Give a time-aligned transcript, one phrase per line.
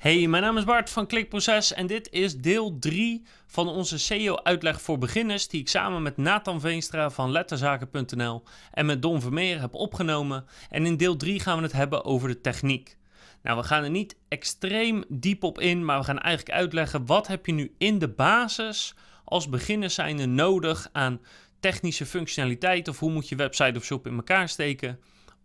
[0.00, 4.80] Hey, mijn naam is Bart van Klikproces en dit is deel 3 van onze SEO-uitleg
[4.82, 8.42] voor beginners die ik samen met Nathan Veenstra van letterzaken.nl
[8.72, 10.44] en met Don Vermeer heb opgenomen.
[10.70, 12.96] En in deel 3 gaan we het hebben over de techniek.
[13.42, 17.26] Nou, we gaan er niet extreem diep op in, maar we gaan eigenlijk uitleggen wat
[17.26, 18.94] heb je nu in de basis
[19.24, 21.20] als beginner zijnde nodig aan
[21.60, 25.00] technische functionaliteit of hoe moet je website of shop in elkaar steken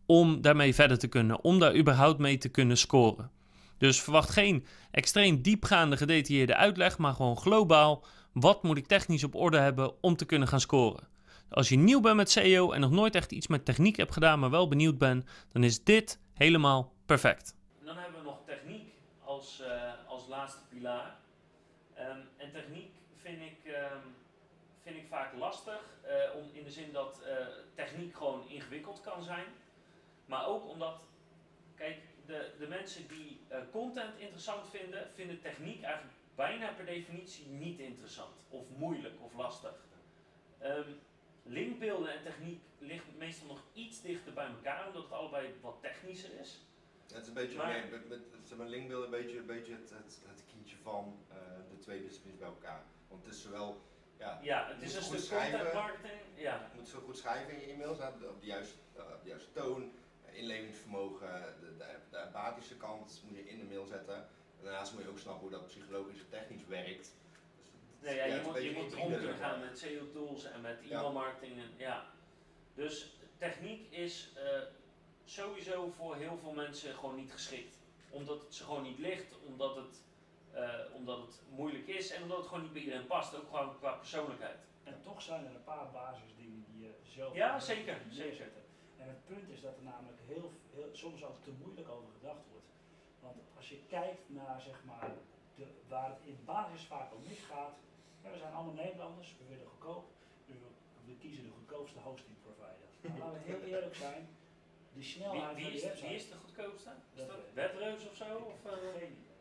[0.05, 3.34] om daarmee verder te kunnen, om daar überhaupt mee te kunnen scoren.
[3.77, 8.03] Dus verwacht geen extreem diepgaande gedetailleerde uitleg, maar gewoon globaal.
[8.33, 11.07] Wat moet ik technisch op orde hebben om te kunnen gaan scoren?
[11.49, 14.39] Als je nieuw bent met SEO en nog nooit echt iets met techniek hebt gedaan,
[14.39, 17.55] maar wel benieuwd bent, dan is dit helemaal perfect.
[17.83, 18.93] Dan hebben we nog techniek
[19.23, 19.67] als, uh,
[20.07, 21.15] als laatste pilaar.
[21.99, 24.15] Um, en techniek vind ik, um,
[24.83, 29.23] vind ik vaak lastig, uh, om, in de zin dat uh, techniek gewoon ingewikkeld kan
[29.23, 29.45] zijn.
[30.25, 30.95] Maar ook omdat,
[31.75, 31.97] kijk,
[32.27, 37.79] de, de mensen die uh, content interessant vinden, vinden techniek eigenlijk bijna per definitie niet
[37.79, 38.35] interessant.
[38.49, 39.73] Of moeilijk of lastig.
[40.63, 40.99] Um,
[41.43, 46.39] linkbeelden en techniek liggen meestal nog iets dichter bij elkaar, omdat het allebei wat technischer
[46.39, 46.59] is.
[47.07, 50.19] Het is een beetje, maar, nee, met, met, linkbeelden een beetje, een beetje het, het,
[50.27, 51.35] het kindje van uh,
[51.69, 52.83] de twee disciplines bij elkaar.
[53.07, 53.81] Want het is zowel
[54.17, 56.19] ja, ja, het is een stuk content marketing.
[56.35, 56.69] Ja.
[56.71, 59.51] Je moet zo goed schrijven in je e-mails, op de juiste, uh, op de juiste
[60.35, 64.15] inlevingsvermogen, de, de, de empathische kant moet je in de mail zetten.
[64.59, 67.13] En daarnaast moet je ook snappen hoe dat psychologisch en technisch werkt.
[67.99, 70.81] Dus nee, ja, je, moet, je moet om kunnen gaan met SEO tools en met
[70.81, 71.57] e-mail marketing.
[71.57, 72.05] En, ja.
[72.73, 74.61] Dus techniek is uh,
[75.25, 77.77] sowieso voor heel veel mensen gewoon niet geschikt.
[78.09, 80.01] Omdat het ze gewoon niet ligt, omdat het,
[80.55, 83.35] uh, omdat het moeilijk is en omdat het gewoon niet bij iedereen past.
[83.35, 84.57] Ook gewoon qua persoonlijkheid.
[84.83, 88.47] En toch zijn er een paar basisdingen die je zelf ja, zeker, zeker.
[89.01, 92.45] En het punt is dat er namelijk heel, heel, soms al te moeilijk over gedacht
[92.51, 92.69] wordt.
[93.19, 95.11] Want als je kijkt naar zeg maar,
[95.55, 97.75] de, waar het in basis vaak om misgaat,
[98.23, 100.05] ja, we zijn allemaal Nederlanders, we willen goedkoop,
[100.45, 100.57] dus
[101.05, 102.87] we, kiezen de goedkoopste hosting provider.
[103.01, 104.27] Nou, laten we heel eerlijk zijn,
[104.93, 106.91] die snelheid wie, wie, is, van wie is de goedkoopste?
[107.13, 108.37] Is dat Webreus of zo?
[108.37, 109.39] Of, uh, geen idee.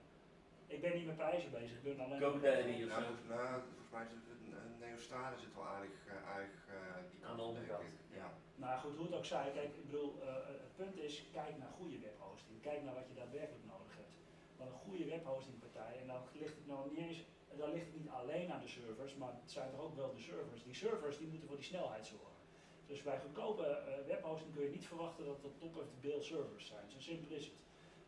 [0.66, 3.00] Ik ben niet met prijzen bezig, ik ben alleen GoDaddy of zo.
[3.00, 6.74] Nou, nou, volgens mij is het Neostade zit wel aardig, uh, aardig uh,
[8.20, 8.28] Ja.
[8.54, 10.34] Nou goed, hoe het ook zij, kijk, ik bedoel, uh,
[10.64, 12.60] het punt is, kijk naar goede webhosting.
[12.60, 14.14] Kijk naar wat je daadwerkelijk nodig hebt.
[14.56, 17.18] Want een goede webhostingpartij, en dan ligt het nou niet eens,
[17.58, 20.20] dan ligt het niet alleen aan de servers, maar het zijn toch ook wel de
[20.20, 20.62] servers.
[20.64, 22.32] Die servers die moeten voor die snelheid zorgen.
[22.86, 26.22] Dus bij goedkope uh, webhosting kun je niet verwachten dat het top of the bill
[26.22, 26.90] servers zijn.
[26.90, 27.54] Zo simpel is het.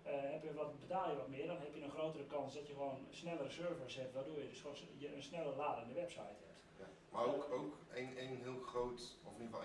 [0.06, 2.66] Uh, heb je wat, betaal je wat meer, dan heb je een grotere kans dat
[2.66, 6.60] je gewoon snellere servers hebt, waardoor je dus gewoon je een sneller ladende website hebt.
[6.78, 6.88] Ja.
[7.10, 9.58] Maar ook, ook een, een heel groot, of in ieder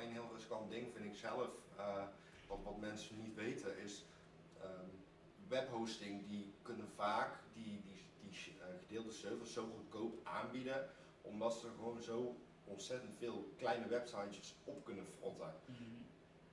[0.70, 2.04] ding vind ik zelf, uh,
[2.48, 4.06] wat, wat mensen niet weten, is
[4.64, 4.92] um,
[5.48, 10.90] webhosting die kunnen vaak die, die, die uh, gedeelde servers zo goedkoop aanbieden,
[11.22, 15.54] omdat ze gewoon zo ontzettend veel kleine websites op kunnen frotten.
[15.66, 16.06] Mm -hmm.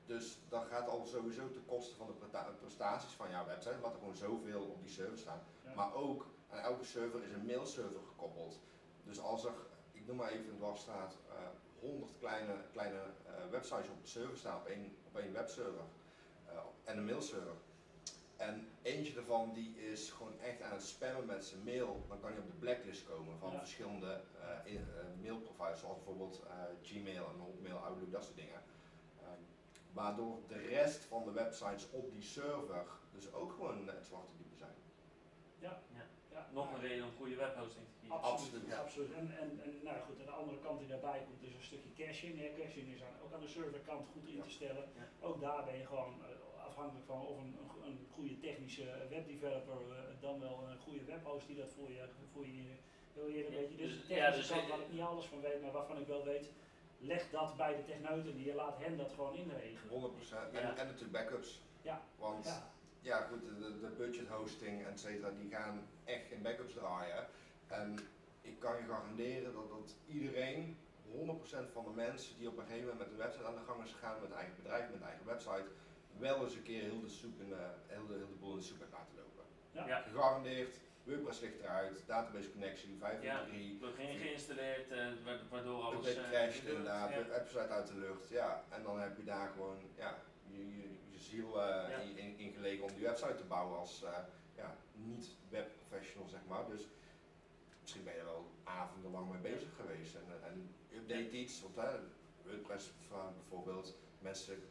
[0.06, 2.26] Dus dat gaat al sowieso ten koste van de
[2.60, 5.42] prestaties van jouw website, omdat er gewoon zoveel op die server staan.
[5.64, 5.74] Ja.
[5.74, 8.60] Maar ook aan elke server is een mailserver gekoppeld.
[9.04, 9.52] Dus als er
[10.08, 11.34] noem maar even een dwarsstraat, uh,
[11.80, 15.84] 100 kleine, kleine uh, websites op de server staan, op één, op één webserver
[16.46, 17.56] uh, en een mailserver.
[18.36, 22.32] En eentje daarvan die is gewoon echt aan het spammen met zijn mail, dan kan
[22.32, 23.58] je op de blacklist komen van ja.
[23.58, 24.20] verschillende
[24.64, 24.86] in,
[25.22, 26.42] mailproviders, zoals bijvoorbeeld
[26.82, 28.62] Gmail en Hotmail, Outlook, dat soort dingen.
[29.22, 29.46] Um,
[29.92, 34.56] waardoor de rest van de websites op die server dus ook gewoon het zwarte diepe
[34.56, 34.74] zijn.
[35.58, 36.06] Ja, ja.
[36.30, 36.47] ja.
[36.60, 38.22] Nog een reden om goede webhosting te kiezen.
[38.32, 38.78] Absoluut, ja.
[38.84, 39.12] absoluut.
[39.20, 41.92] En, en, en nou goed, aan de andere kant die daarbij komt is een stukje
[42.02, 42.32] caching.
[42.42, 44.84] Ja, caching is aan, ook aan de serverkant goed in te stellen.
[45.00, 45.06] Ja.
[45.28, 47.54] Ook daar ben je gewoon uh, afhankelijk van of een,
[47.88, 52.46] een, goede technische webdeveloper uh, dan wel een goede webhost die dat voor je, voor
[52.46, 52.66] je
[53.14, 53.76] heel eerlijk weet je.
[53.76, 56.24] Dus de technische dus kant waar ik niet alles van weet, maar waarvan ik wel
[56.24, 56.46] weet,
[56.98, 60.10] leg dat bij de techneuten die je laat hen dat gewoon inregelen.
[60.10, 61.60] 100% en, en natuurlijk backups.
[61.82, 62.02] Ja.
[62.16, 62.70] Want ja,
[63.16, 67.26] goed, de, de budget hosting et cetera, die gaan echt geen backups draaien.
[67.66, 67.98] En
[68.40, 70.76] ik kan je garanderen dat, dat iedereen,
[71.12, 73.84] 100% van de mensen die op een gegeven moment met een website aan de gang
[73.84, 75.68] is gegaan, met een eigen bedrijf, met een eigen website,
[76.18, 78.58] wel eens een keer heel de, soep in de, heel de, heel de boel in
[78.58, 79.44] de soep laten lopen.
[79.70, 80.00] Ja.
[80.00, 83.44] Gegarandeerd, WordPress ligt eruit, database connection 5 ja,
[83.78, 85.06] plugin geïnstalleerd, uh,
[85.50, 86.06] waardoor alles...
[86.06, 87.26] Het uh, crasht inderdaad, ja.
[87.26, 88.64] website uit de lucht, ja.
[88.68, 91.98] En dan heb je daar gewoon, ja, je, je, je ziel uh, ja.
[91.98, 94.18] in, in, gelegen om die website te bouwen als uh,
[94.56, 96.66] ja, niet webprofessional zeg maar.
[96.68, 96.86] Dus
[97.80, 101.62] misschien ben je er wel avondenlang mee bezig geweest en, en update iets.
[101.62, 101.98] Want hè,
[102.42, 102.90] WordPress
[103.34, 104.62] bijvoorbeeld, mensen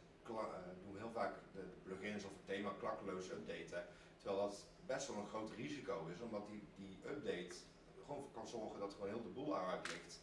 [0.82, 3.86] doen heel vaak de plugins of het thema klakkeloos updaten.
[4.16, 7.56] Terwijl dat best wel een groot risico is, omdat die, die update
[8.04, 10.20] gewoon kan zorgen dat gewoon heel de boel eruit ligt.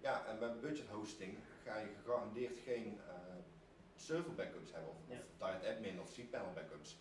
[0.00, 3.12] Ja, en bij budget hosting ga je gegarandeerd geen uh,
[4.02, 5.16] server backups hebben, of, Ja.
[5.38, 6.96] of admin of cPanel backups.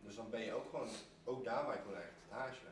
[0.00, 0.88] Dus dan ben je ook gewoon,
[1.24, 2.66] ook daarbij gewoon echt het haasje.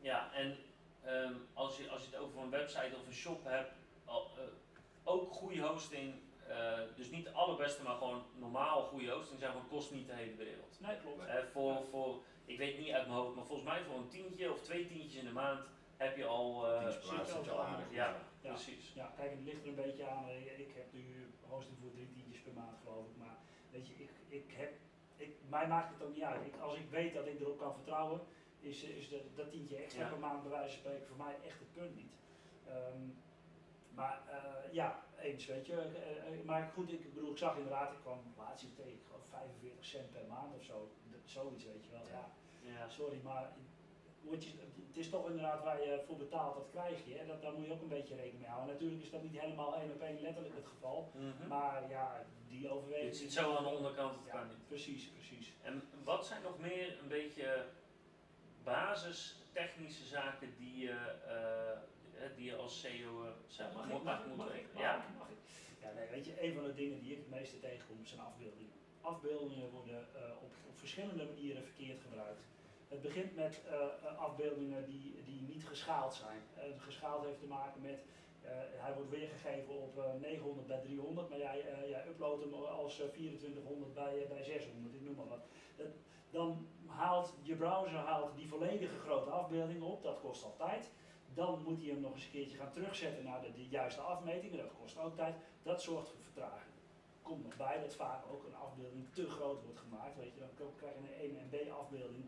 [0.00, 0.56] Ja, en
[1.04, 3.70] ehm, als, je, als je het over een website of een shop hebt,
[4.04, 4.42] al, eh,
[5.04, 6.14] ook goede hosting,
[6.48, 10.14] eh, dus niet de allerbeste, maar gewoon normaal goede hosting, zeg maar, kost niet de
[10.14, 10.80] hele wereld.
[10.80, 11.18] Nee, klopt.
[11.18, 11.26] Nee.
[11.26, 14.52] Eh, voor, voor, ik weet niet uit mijn hoofd, maar volgens mij voor een tientje
[14.52, 15.60] of twee tientjes in de maand
[15.96, 16.66] heb je al...
[16.74, 17.90] eh, zit aardig.
[17.90, 18.50] ja, Ja.
[18.52, 18.92] precies.
[18.94, 20.28] Ja, kijk, het ligt er een beetje aan.
[20.28, 23.16] Eh, Ik heb nu hosting voor drie tientjes per maand, geloof ik.
[23.16, 23.36] Maar
[23.70, 24.72] weet je, ik, ik heb,
[25.16, 26.46] ik, mij maakt het ook niet uit.
[26.46, 28.20] Ik, als ik weet dat ik erop kan vertrouwen,
[28.60, 30.08] is, is de, dat tientje extra Ja.
[30.08, 32.12] per maand bij wijze van spreken voor mij echt het punt niet.
[32.68, 33.00] Ehm,
[33.94, 35.74] maar eh, ja, eens, weet je.
[35.80, 39.84] Eh, maar goed, ik bedoel, ik zag inderdaad, ik kwam laatst tegen, ik geloof 45
[39.84, 40.90] cent per maand of zo.
[41.10, 42.06] Dat- Zoiets, weet je wel.
[42.10, 42.30] Ja,
[42.78, 43.52] Ja, sorry, maar
[44.30, 44.50] moet je,
[44.88, 47.26] het is toch inderdaad waar je voor betaalt, dat krijg je.
[47.26, 48.72] Dat, daar moet je ook een beetje rekening mee houden.
[48.74, 51.10] Natuurlijk is dat niet helemaal één op één letterlijk het geval.
[51.14, 51.48] Mhm.
[51.48, 53.08] Maar ja, die overweging.
[53.08, 54.66] Het zit zo aan de onderkant, het Ja, kan niet.
[54.66, 55.52] precies, precies.
[55.62, 57.64] En wat zijn nog meer een beetje
[58.64, 60.96] basis technische zaken die je,
[61.26, 61.70] eh,
[62.24, 64.20] eh, die je als CEO eh, zeg maar, moet, mag
[64.76, 65.04] Ja?
[65.18, 65.36] mag ik?
[65.82, 68.72] Ja, nee, weet je, een van de dingen die ik het meeste tegenkom zijn afbeeldingen.
[69.00, 70.06] Afbeeldingen worden
[70.42, 72.44] op, op verschillende manieren verkeerd gebruikt.
[72.88, 76.40] Het begint met eh, eh, afbeeldingen die, die niet geschaald zijn.
[76.54, 78.04] Eh, geschaald heeft te maken met,
[78.84, 83.08] hij wordt weergegeven op eh, 900 bij 300, maar jij, jij uploadt hem als eh,
[83.08, 85.44] 2400 bij, bij 600, ik noem maar wat.
[85.76, 85.86] Dat,
[86.30, 90.90] dan haalt je browser haalt die volledige grote afbeelding op, dat kost al tijd.
[91.34, 94.58] Dan moet hij hem nog eens een keertje gaan terugzetten naar de, de juiste afmetingen,
[94.58, 95.34] dat kost ook tijd.
[95.62, 96.74] Dat zorgt voor vertraging.
[97.22, 100.16] Komt nog bij dat vaak ook een afbeelding te groot wordt gemaakt.
[100.16, 102.24] Weet je, dan krijg je een 1 MB afbeelding.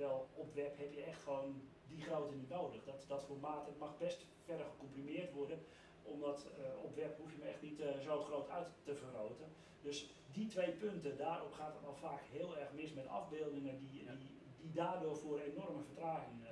[0.00, 2.84] Terwijl op web heb je echt gewoon die grootte niet nodig.
[2.84, 5.58] Dat, dat formaat het mag best verder gecomprimeerd worden.
[6.02, 9.46] Omdat eh, op web hoef je hem echt niet eh, zo groot uit te vergroten.
[9.82, 14.04] Dus die twee punten, daarop gaat het al vaak heel erg mis met afbeeldingen die,
[14.04, 14.12] Ja.
[14.12, 14.30] die,
[14.60, 16.50] die daardoor voor enorme vertraging eh,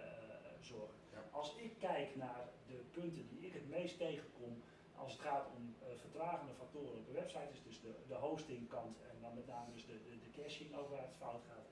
[0.61, 0.99] zorgen.
[1.13, 1.25] Ja.
[1.31, 4.63] Als ik kijk naar de punten die ik het meest tegenkom
[4.97, 9.21] als het gaat om vertragende factoren op een website, is dus de, de hostingkant en
[9.21, 11.68] dan met name dus de, de, de caching ook waar het fout gaat.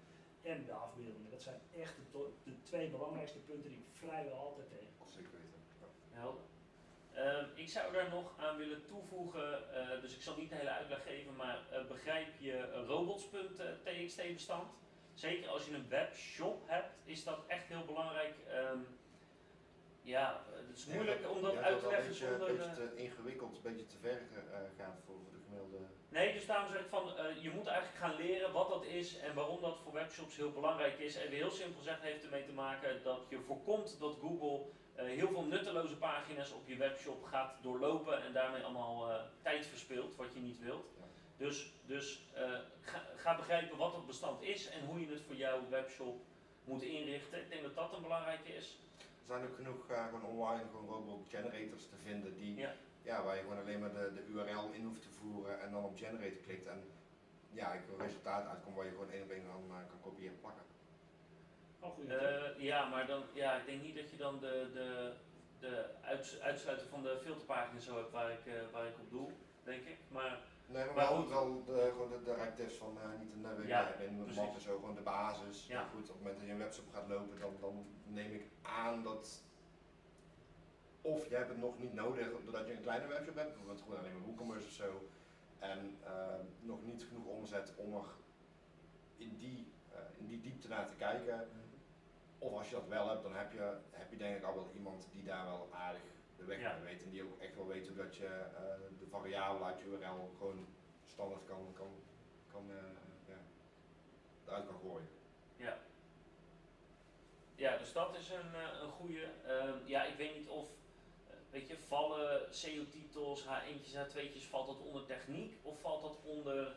[0.47, 1.31] En de afbeeldingen.
[1.31, 5.09] Dat zijn echt de, de twee belangrijkste punten die ik vrijwel altijd tegenkom.
[5.09, 5.61] Zeker weten.
[6.11, 6.43] Helder.
[7.13, 10.71] Ehm, ik zou daar nog aan willen toevoegen, eh, dus ik zal niet de hele
[10.71, 14.73] uitleg geven, maar eh, begrijp je robots.txt bestand?
[15.15, 18.35] Zeker als je een webshop hebt, is dat echt heel belangrijk.
[18.49, 18.81] Ehm,
[20.07, 22.49] ja, eh, het is moeilijk om dat Ja, uit te leggen beetje, zonder...
[22.51, 24.21] een beetje eh, te ingewikkeld, een beetje te ver
[24.53, 25.21] eh, gaat voor,
[26.17, 29.19] Nee, dus daarom zeg ik van, eh, je moet eigenlijk gaan leren wat dat is
[29.19, 31.17] en waarom dat voor webshops heel belangrijk is.
[31.17, 34.61] En heel simpel gezegd heeft ermee te maken dat je voorkomt dat Google
[34.95, 39.67] eh, heel veel nutteloze pagina's op je webshop gaat doorlopen en daarmee allemaal eh, tijd
[39.67, 40.87] verspilt, wat je niet wilt.
[40.99, 41.05] Ja.
[41.37, 42.21] Dus, dus
[42.81, 46.21] ga, ga begrijpen wat dat bestand is en hoe je het voor jouw webshop
[46.65, 47.41] moet inrichten.
[47.41, 48.79] Ik denk dat dat een belangrijke is.
[48.99, 52.75] Er zijn ook genoeg gewoon online gewoon robot generators te vinden die, Ja.
[53.07, 53.25] Ja.
[53.25, 55.97] waar je gewoon alleen maar de, de URL in hoeft te voeren en dan op
[55.97, 56.81] generator klikt en
[57.51, 60.35] ja, ik een resultaat uitkomt waar je gewoon één op één dan eh, kan kopiëren
[60.35, 60.65] en plakken.
[61.81, 62.09] Oh, goed.
[62.09, 65.13] Eh, ja, maar dan, ja, ik denk niet dat je dan de, de,
[65.59, 69.29] de uits, uitsluiten van de filterpagina zo hebt waar ik, eh, waar ik op doe,
[69.65, 69.99] denk ik.
[70.09, 71.29] Maar Nee, maar, Maar wel, goed.
[71.29, 72.23] wel de, gewoon de,
[72.57, 74.37] de van eh, niet een uh, Ja, in precies.
[74.37, 75.67] map en zo, gewoon de basis.
[75.67, 75.81] Ja.
[75.81, 78.45] Maar goed, op het moment dat je een webshop gaat lopen, dan, dan neem ik
[78.63, 79.43] aan dat
[81.07, 83.99] of je hebt het nog niet nodig doordat je een kleine webshop hebt, bijvoorbeeld gewoon
[83.99, 85.09] alleen maar WooCommerce of zo,
[85.59, 88.09] en eh, nog niet genoeg omzet om er
[89.17, 91.49] in die, eh, in die diepte naar te kijken.
[92.39, 94.71] Of als je dat wel hebt, dan heb je, heb je denk ik al wel
[94.75, 96.01] iemand die daar wel aardig
[96.37, 96.81] de weg Ja.
[96.85, 97.03] weet.
[97.03, 100.31] En die ook echt wel weet hoe dat je eh, de variabelen uit je URL
[100.39, 100.67] gewoon
[101.07, 101.91] standaard kan, kan,
[102.53, 102.77] kan eh,
[103.29, 103.39] ja,
[104.47, 105.09] eruit kan gooien.
[105.57, 105.79] Ja.
[107.55, 109.29] Ja, dus dat is een, een goede.
[109.47, 110.69] Ehm, ja, ik weet niet of,
[111.51, 116.73] weet je, vallen SEO-titels, H1'tjes, H2'tjes, valt dat onder techniek of valt dat onder,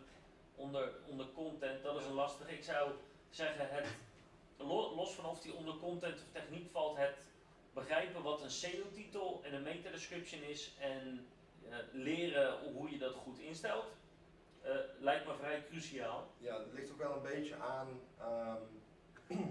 [0.56, 1.84] onder, onder content?
[1.84, 2.52] Dat is een lastige.
[2.54, 2.92] Ik zou
[3.30, 3.86] zeggen, het,
[4.58, 7.16] lo- los van of die onder content of techniek valt, het
[7.74, 11.28] begrijpen wat een SEO-titel en een meta-description is en
[11.70, 13.86] eh, leren hoe je dat goed instelt,
[14.62, 16.28] eh, lijkt me vrij cruciaal.
[16.38, 18.00] Ja, het ligt ook wel een beetje aan.
[18.20, 18.62] ehm,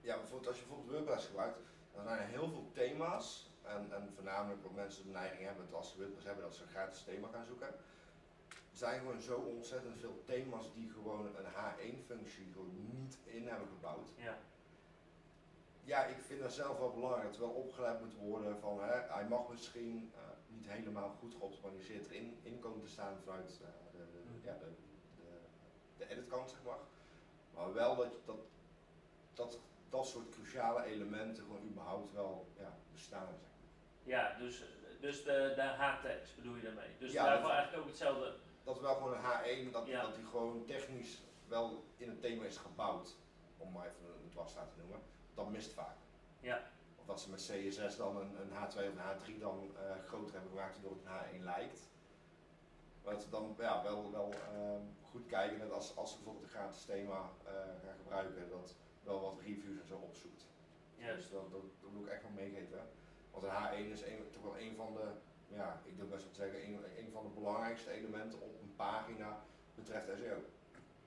[0.00, 1.58] ja, bijvoorbeeld als je bijvoorbeeld WordPress gebruikt,
[1.98, 3.50] dan zijn er heel veel thema's.
[3.62, 6.62] En, en voornamelijk wat mensen de neiging hebben, dat als ze WordPress hebben, dat ze
[6.62, 7.66] een gratis thema gaan zoeken.
[8.48, 13.68] Er zijn gewoon zo ontzettend veel thema's die gewoon een H1-functie gewoon niet in hebben
[13.68, 14.08] gebouwd.
[14.16, 14.38] Ja.
[15.84, 19.26] Ja, ik vind dat zelf wel belangrijk er wel opgeleid moet worden van hè, hij
[19.28, 23.98] mag misschien uh, niet helemaal goed geoptimaliseerd erin in komen te staan vanuit uh, de,
[24.12, 24.40] de, Mm.
[24.44, 24.70] ja, de,
[25.16, 25.28] de,
[25.96, 26.78] de editkant zeg maar.
[27.54, 28.38] Maar wel dat, dat,
[29.34, 29.58] dat
[29.90, 33.26] dat soort cruciale elementen gewoon überhaupt wel ja, bestaan.
[33.26, 33.68] Zeg maar.
[34.02, 34.62] Ja, dus,
[35.00, 36.96] dus de, de H-tags bedoel je daarmee.
[36.98, 38.34] Dus Ja, daarvoor dat- eigenlijk ook hetzelfde.
[38.64, 39.22] Dat wel gewoon een
[39.68, 40.02] H1, dat, Ja.
[40.02, 43.16] dat die gewoon technisch wel in het thema is gebouwd,
[43.58, 45.00] om maar even een dwarsstaat te noemen.
[45.34, 45.96] Dat mist vaak.
[46.40, 46.70] Ja.
[46.98, 50.32] Of dat ze met CSS dan een, een H2 of een H3 dan eh, groter
[50.34, 51.80] hebben gemaakt waardoor het een H1 lijkt.
[53.04, 54.80] Maar dat ze dan ja, wel, wel ehm,
[55.10, 57.52] goed kijken dat als, als ze bijvoorbeeld een gratis thema eh,
[57.84, 58.74] gaan gebruiken, dat
[59.08, 60.42] wel wat reviews en zo opzoekt.
[60.96, 61.16] Juist.
[61.16, 62.80] Dus dat, dat, dat wil ik echt wel meegeven.
[63.32, 65.06] Want een H1 is een, toch wel een van de,
[65.58, 68.74] ja, ik durf best wel te zeggen, een, een van de belangrijkste elementen op een
[68.76, 69.30] pagina
[69.74, 70.38] betreft SEO.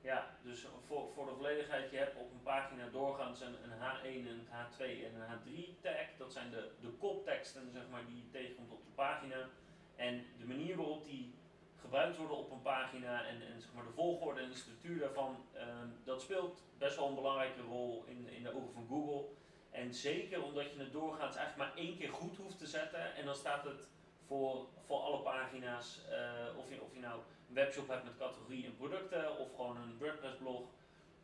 [0.01, 4.27] Ja, dus voor, voor de volledigheid, je hebt op een pagina doorgaans een, een H1,
[4.29, 6.07] een H2 en een H3 tag.
[6.17, 9.49] Dat zijn de, de kopteksten zeg maar, die je tegenkomt op de pagina.
[9.95, 11.33] En de manier waarop die
[11.81, 15.45] gebruikt worden op een pagina en, en zeg maar, de volgorde en de structuur daarvan,
[15.53, 19.25] ehm, dat speelt best wel een belangrijke rol in, in de ogen van Google.
[19.69, 23.25] En zeker omdat je het doorgaans eigenlijk maar één keer goed hoeft te zetten en
[23.25, 23.89] dan staat het
[24.27, 28.65] voor, voor alle pagina's, eh, of, je, of je nou een webshop hebt met categorie
[28.65, 30.61] en producten of gewoon een WordPress blog,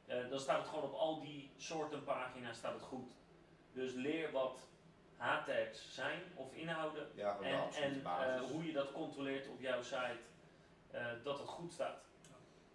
[0.05, 3.11] eh, dan staat het gewoon op al die soorten pagina's staat het goed.
[3.73, 4.67] Dus leer wat
[5.17, 10.19] H-tags zijn of inhouden Ja, en, en eh, hoe je dat controleert op jouw site,
[11.23, 12.01] dat het goed staat.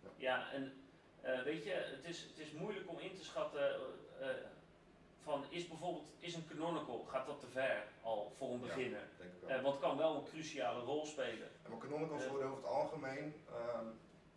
[0.02, 0.10] Ja.
[0.16, 0.72] Ja, en
[1.20, 3.74] eh, weet je, het is, het is moeilijk om in te schatten
[4.20, 4.36] eh, eh,
[5.22, 8.66] van is bijvoorbeeld, is een canonical, gaat dat te ver al voor een Ja.
[8.66, 9.08] beginner?
[9.18, 9.50] denk ik wel.
[9.50, 11.48] Eh, want het kan wel een cruciale rol spelen.
[11.62, 12.30] En maar canonicals Eh.
[12.30, 13.86] worden over het algemeen, ehm,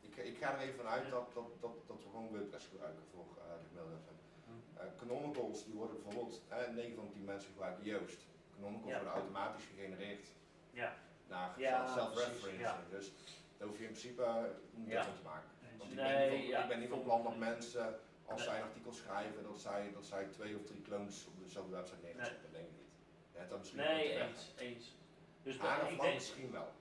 [0.02, 1.10] ik, ik ga er even vanuit Ja.
[1.10, 4.14] dat, dat, dat, dat we gewoon WordPress gebruiken voor eh, de gemiddelde FM.
[4.50, 4.80] Hm.
[4.80, 8.18] Eh, canonicals die worden bijvoorbeeld, eh, 9 van de 10 mensen gebruiken Joost.
[8.56, 8.96] Canonicals Ja.
[8.98, 10.28] worden automatisch gegenereerd
[10.72, 10.94] Ja.
[11.28, 12.60] naar Ja, self-referencing.
[12.60, 12.80] ja.
[12.90, 13.12] Dus
[13.58, 14.44] daar hoef je in principe eh,
[14.74, 15.04] niet Ja.
[15.04, 15.50] te maken.
[15.78, 18.40] Want ik, Nee, ben niet van, ja, ik ben niet van plan dat mensen, als
[18.40, 18.48] Nee.
[18.50, 22.02] zij een artikel schrijven, dat zij, dat zij twee of drie clones op dezelfde website
[22.02, 22.30] neer gaan Nee.
[22.30, 22.44] zetten.
[22.52, 22.92] Dat denk ik niet.
[23.36, 24.96] Ja, dat misschien Nee, eens, eens.
[25.44, 26.72] Dus dat- ik denk, misschien wel.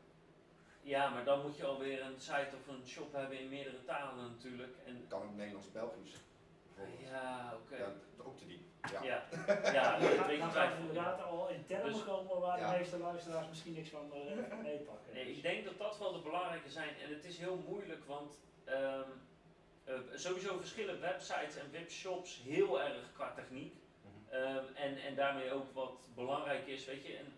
[0.82, 4.30] ja, maar dan moet je alweer een site of een shop hebben in meerdere talen
[4.30, 4.76] natuurlijk.
[4.86, 6.14] En, Kan ook Nederlands-Belgisch.
[7.10, 7.76] ja, oké.
[7.76, 8.66] Ja, ook te die.
[8.92, 9.02] Ja.
[9.02, 9.24] Ja,
[9.72, 12.72] ja, Dan dan inderdaad al in termen Dus- komen waar Ja.
[12.72, 15.12] de meeste luisteraars misschien niks van eh, van meepakken.
[15.14, 16.88] Nee, Dus- ik denk dat dat wel de belangrijke zijn.
[17.04, 19.08] En het is heel moeilijk, want ehm,
[19.84, 23.74] eh, sowieso verschillen websites en webshops heel erg qua techniek.
[23.74, 24.34] Mhm.
[24.34, 27.16] Ehm, en, en daarmee ook wat belangrijk is, weet je.
[27.16, 27.32] En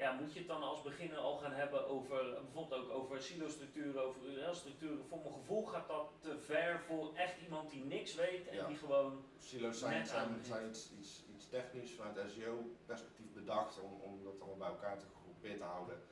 [0.00, 4.02] ja, moet je het dan als beginner al gaan hebben over, bijvoorbeeld ook over silo-structuren,
[4.04, 5.04] over URL-structuren.
[5.08, 8.66] Voor mijn gevoel gaat dat te ver voor echt iemand die niks weet en Ja.
[8.66, 9.24] die gewoon...
[9.38, 10.36] Silo's zijn, zijn,
[10.68, 15.58] iets, iets, iets technisch vanuit SEO-perspectief bedacht om, om dat allemaal bij elkaar te gegroepeerd
[15.58, 16.02] te houden.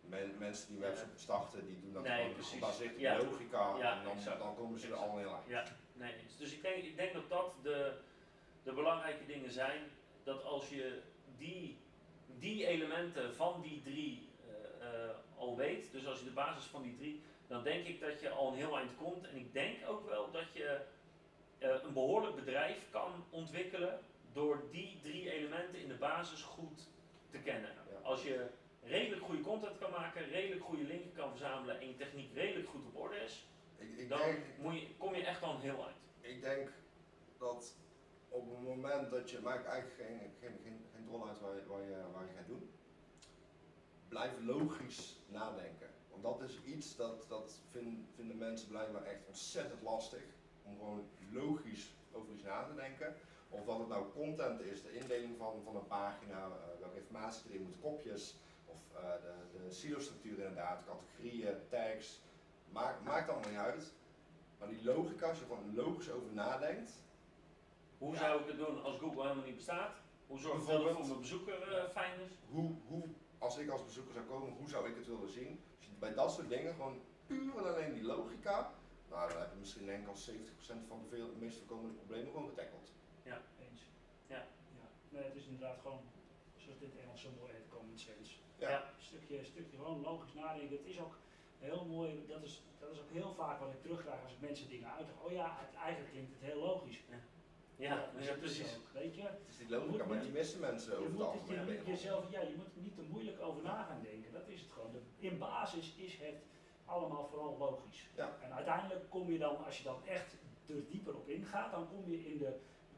[0.00, 3.16] Men- mensen die webshops starten, die doen dat Nee, gewoon gebaseerd op Ja.
[3.16, 4.38] logica Ja, en dan, exact.
[4.38, 5.46] dan komen ze er al heel eind.
[5.48, 6.14] Ja, nee.
[6.38, 7.98] Dus ik denk, ik denk dat dat de,
[8.62, 9.80] de belangrijke dingen zijn.
[10.22, 11.00] Dat als je
[11.38, 11.78] die,
[12.38, 16.82] die elementen van die drie eh, eh, al weet, dus als je de basis van
[16.82, 19.28] die drie, dan denk ik dat je al een heel eind komt.
[19.28, 20.80] En ik denk ook wel dat je
[21.58, 24.00] eh, een behoorlijk bedrijf kan ontwikkelen
[24.32, 26.88] door die drie elementen in de basis goed
[27.30, 27.70] te kennen.
[27.90, 27.98] Ja.
[28.02, 28.46] Als je
[28.82, 32.86] redelijk goede content kan maken, redelijk goede linken kan verzamelen en je techniek redelijk goed
[32.86, 33.46] op orde is,
[33.78, 36.34] Ik, ik, dan denk, moet je, kom je echt al een heel eind.
[36.34, 36.70] ik denk
[37.38, 37.74] dat
[38.54, 41.66] het moment dat je, maakt eigenlijk geen, geen, geen, geen uit waar je,
[42.12, 42.70] waar, je, gaat doen,
[44.08, 45.90] blijf logisch nadenken.
[46.10, 50.22] Want dat is iets dat, dat vind- vinden mensen blijkbaar echt ontzettend lastig.
[50.62, 53.14] Om gewoon logisch over iets na te denken.
[53.48, 57.50] Of dat het nou content is, de indeling van, van een pagina, eh, welke informatie
[57.50, 58.36] erin moet, kopjes.
[58.66, 62.20] Of eh, de, de silo-structuur inderdaad, categorieën, tags.
[62.72, 63.92] Maakt, maakt allemaal niet uit.
[64.58, 66.92] Maar die logica, als je gewoon logisch over nadenkt.
[67.98, 68.18] Hoe Ja.
[68.18, 69.94] zou ik het doen als Google helemaal niet bestaat?
[70.26, 72.32] Hoe zorg ik dat het voor mijn bezoeker eh, fijn is?
[72.50, 73.04] Hoe, hoe,
[73.38, 75.60] als ik als bezoeker zou komen, hoe zou ik het willen zien?
[75.76, 78.72] Als je bij dat soort dingen gewoon puur en alleen die logica,
[79.10, 81.94] nou dan heb je misschien denk ik al 70% van de, veel, de meest voorkomende
[81.94, 82.92] problemen gewoon getackled.
[83.24, 83.82] Eens.
[84.26, 84.46] Ja.
[84.78, 84.88] ja.
[85.08, 86.00] Nee, het is inderdaad gewoon,
[86.56, 88.32] zoals dit Engels zo mooi heet, common sense.
[88.58, 88.70] Ja.
[88.70, 88.90] Ja.
[88.98, 90.76] Stukje, stukje gewoon logisch nadenken.
[90.76, 91.14] Het is ook
[91.58, 94.68] heel mooi, dat is, dat is ook heel vaak wat ik terugkrijg als ik mensen
[94.68, 95.14] dingen uitleg.
[95.22, 97.00] Oh ja, het, eigenlijk klinkt het heel logisch.
[97.08, 97.16] Ja,
[97.76, 98.76] dus ja, precies.
[98.76, 101.32] ook, weet je, Het is die logica, maar die missen mensen je over moet, het
[101.32, 101.76] het, je algemeen.
[101.76, 104.32] moet jezelf, ja, je moet er niet te moeilijk over na gaan denken.
[104.32, 104.92] Dat is het gewoon.
[104.92, 106.34] De- in basis is het
[106.84, 108.08] allemaal vooral logisch.
[108.16, 108.36] Ja.
[108.42, 110.32] En uiteindelijk kom je dan, als je dan echt
[110.68, 112.52] er dieper op ingaat, dan kom je in de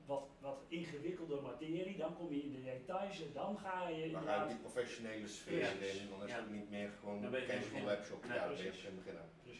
[0.06, 4.23] wat, wat ingewikkelde materie, dan kom je in de details en dan ga je Dan
[4.23, 5.71] ga je die professionele sfeer Ja.
[5.71, 6.37] in, dan is Ja.
[6.37, 8.25] het niet meer gewoon een casual webshop.
[8.25, 8.80] Ja, dan ben je precies.
[8.83, 9.23] geen beginner.
[9.42, 9.54] Precies.